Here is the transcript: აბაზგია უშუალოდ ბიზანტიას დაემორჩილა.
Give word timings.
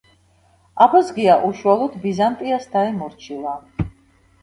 აბაზგია 0.85 1.35
უშუალოდ 1.51 2.01
ბიზანტიას 2.07 2.69
დაემორჩილა. 2.75 3.59